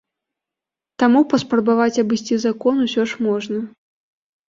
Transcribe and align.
Таму 1.03 1.19
паспрабаваць 1.35 2.01
абысці 2.05 2.35
закон 2.49 2.75
усё 2.89 3.01
ж 3.15 3.25
можна. 3.31 3.57